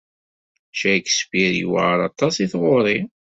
Shakespeare 0.79 1.53
yewɛeṛ 1.57 1.99
aṭas 2.09 2.35
i 2.43 2.45
tɣuri. 2.51 2.97